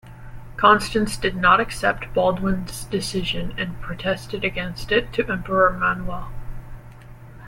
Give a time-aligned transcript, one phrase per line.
[0.57, 6.31] Constance did not accept Baldwin's decision and protested against it to Emperor Manuel.